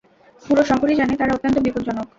পুরো 0.43 0.61
শহরই 0.69 0.95
জানে 0.95 1.13
তারা 1.17 1.31
অত্যন্ত 1.33 1.57
বিপজ্জনক। 1.65 2.07